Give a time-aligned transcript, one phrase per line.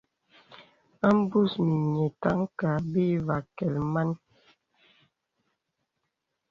[1.07, 4.09] A mbus mìnyè taŋ kàà bə̄ î vè akɛ̀l man.